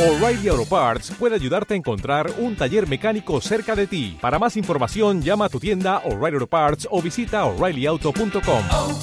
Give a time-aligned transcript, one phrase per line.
[0.00, 4.16] O'Reilly Auto Parts puede ayudarte a encontrar un taller mecánico cerca de ti.
[4.18, 8.64] Para más información, llama a tu tienda O'Reilly Auto Parts o visita oreillyauto.com.
[8.72, 8.98] oh,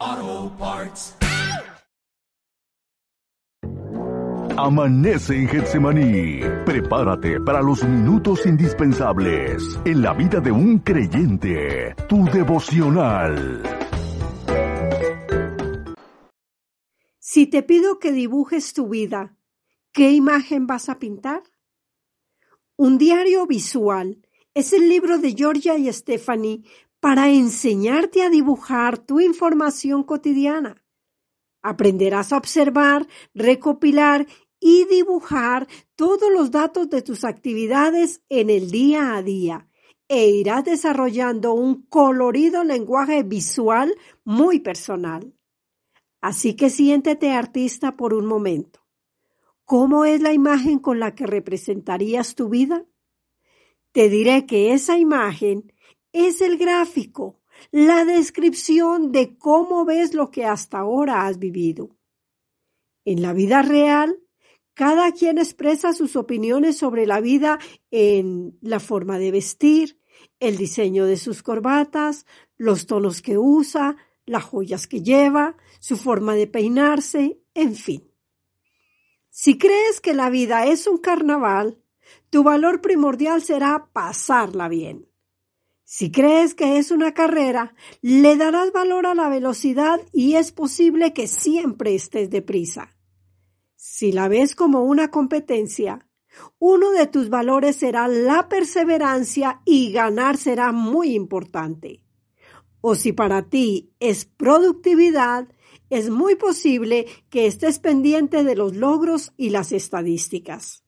[0.00, 1.14] oh, Parts.
[4.56, 6.40] Amanece en Getsemaní.
[6.64, 11.94] Prepárate para los minutos indispensables en la vida de un creyente.
[12.08, 13.79] Tu devocional.
[17.32, 19.36] Si te pido que dibujes tu vida,
[19.92, 21.44] ¿qué imagen vas a pintar?
[22.76, 26.64] Un diario visual es el libro de Georgia y Stephanie
[26.98, 30.82] para enseñarte a dibujar tu información cotidiana.
[31.62, 34.26] Aprenderás a observar, recopilar
[34.58, 39.68] y dibujar todos los datos de tus actividades en el día a día
[40.08, 45.32] e irás desarrollando un colorido lenguaje visual muy personal.
[46.20, 48.80] Así que siéntete artista por un momento.
[49.64, 52.84] ¿Cómo es la imagen con la que representarías tu vida?
[53.92, 55.72] Te diré que esa imagen
[56.12, 61.96] es el gráfico, la descripción de cómo ves lo que hasta ahora has vivido.
[63.04, 64.18] En la vida real,
[64.74, 67.58] cada quien expresa sus opiniones sobre la vida
[67.90, 70.00] en la forma de vestir,
[70.38, 73.96] el diseño de sus corbatas, los tonos que usa,
[74.30, 78.08] las joyas que lleva, su forma de peinarse, en fin.
[79.28, 81.82] Si crees que la vida es un carnaval,
[82.30, 85.08] tu valor primordial será pasarla bien.
[85.82, 91.12] Si crees que es una carrera, le darás valor a la velocidad y es posible
[91.12, 92.96] que siempre estés deprisa.
[93.74, 96.06] Si la ves como una competencia,
[96.60, 102.04] uno de tus valores será la perseverancia y ganar será muy importante.
[102.80, 105.48] O si para ti es productividad,
[105.90, 110.84] es muy posible que estés pendiente de los logros y las estadísticas.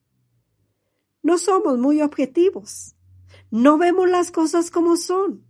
[1.21, 2.95] No somos muy objetivos.
[3.51, 5.45] No vemos las cosas como son.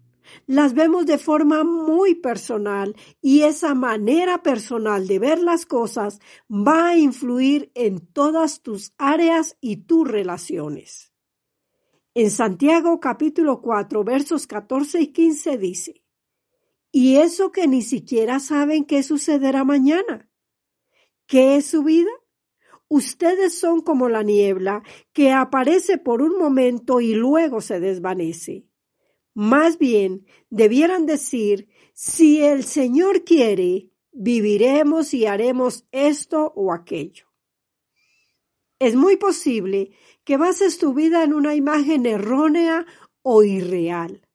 [0.45, 6.19] Las vemos de forma muy personal y esa manera personal de ver las cosas
[6.49, 11.11] va a influir en todas tus áreas y tus relaciones.
[12.13, 16.02] En Santiago capítulo 4 versos 14 y 15 dice,
[16.95, 20.29] y eso que ni siquiera saben qué sucederá mañana.
[21.25, 22.11] ¿Qué es su vida?
[22.87, 28.67] Ustedes son como la niebla que aparece por un momento y luego se desvanece.
[29.33, 37.25] Más bien, debieran decir, si el Señor quiere, viviremos y haremos esto o aquello.
[38.77, 39.93] Es muy posible
[40.23, 42.85] que bases tu vida en una imagen errónea
[43.23, 44.27] o irreal.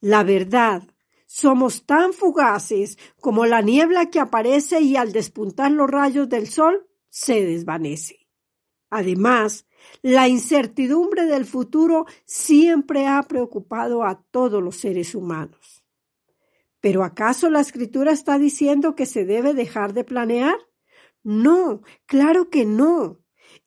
[0.00, 0.93] La verdad,
[1.34, 6.86] somos tan fugaces como la niebla que aparece y al despuntar los rayos del sol
[7.08, 8.28] se desvanece.
[8.88, 9.66] Además,
[10.00, 15.84] la incertidumbre del futuro siempre ha preocupado a todos los seres humanos.
[16.80, 20.56] ¿Pero acaso la escritura está diciendo que se debe dejar de planear?
[21.24, 23.18] No, claro que no.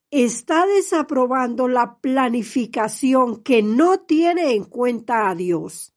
[0.10, 5.97] Está desaprobando la planificación que no tiene en cuenta a Dios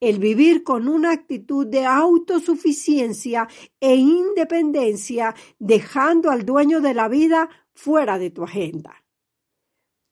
[0.00, 3.48] el vivir con una actitud de autosuficiencia
[3.80, 9.04] e independencia, dejando al dueño de la vida fuera de tu agenda.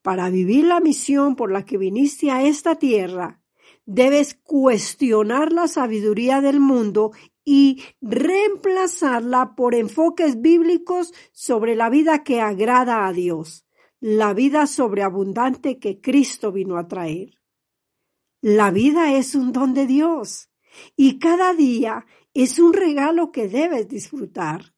[0.03, 3.41] Para vivir la misión por la que viniste a esta tierra,
[3.85, 7.13] debes cuestionar la sabiduría del mundo
[7.45, 13.65] y reemplazarla por enfoques bíblicos sobre la vida que agrada a Dios,
[14.01, 17.39] la vida sobreabundante que Cristo vino a traer.
[18.49, 20.51] La vida es un don de Dios
[20.95, 24.73] y cada día es un regalo que debes disfrutar.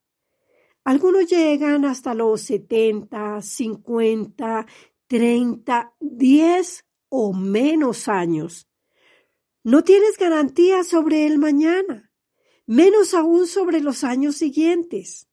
[0.84, 4.66] Algunos llegan hasta los 70, 50,
[5.06, 8.70] 30, 10 o menos años.
[9.64, 12.10] No tienes garantía sobre el mañana,
[12.64, 15.28] menos aún sobre los años siguientes.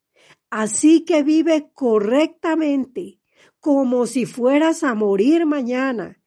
[0.49, 3.21] Así que vive correctamente,
[3.61, 6.21] como si fueras a morir mañana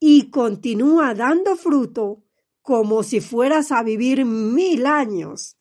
[0.00, 2.22] y continúa dando fruto
[2.62, 5.56] como si fueras a vivir mil años.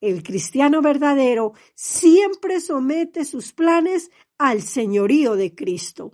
[0.00, 6.12] El cristiano verdadero siempre somete sus planes al señorío de Cristo.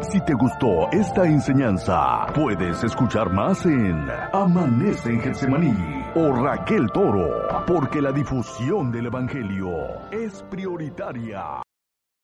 [0.00, 5.74] Si te gustó esta enseñanza, puedes escuchar más en Amanece en Getsemaní
[6.14, 9.70] o Raquel Toro, porque la difusión del Evangelio
[10.10, 11.63] es prioritaria.